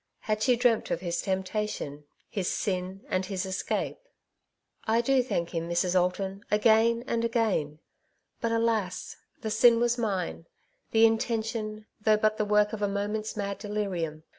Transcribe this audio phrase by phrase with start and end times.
[0.21, 3.97] Had she dreamt of his temptation^ his sin, and his escape?
[3.97, 3.97] ^^
[4.87, 5.93] I do thank Him, Mrs.
[5.93, 7.77] Alton, again and again;
[8.39, 9.17] but, alas!
[9.41, 10.47] the sin was mine—
[10.91, 14.23] the intention— though but the work of a moment's mad delirium.